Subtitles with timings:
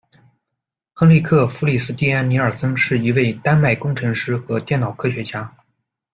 [0.93, 5.55] 亨利克·弗里斯蒂克·尼耳森是一位丹麦工程师和电脑科学家。